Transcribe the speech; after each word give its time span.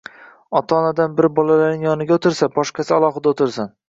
ota-onadan 0.59 1.11
biri 1.19 1.29
bolalarning 1.39 1.85
yoniga 1.87 2.15
o‘tirsa, 2.17 2.47
boshqasi 2.57 2.97
alohida 2.99 3.35
o‘tirsin. 3.35 3.71